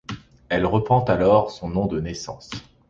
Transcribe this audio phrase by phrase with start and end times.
[0.49, 2.49] Elle reprend alors son nom de naissance.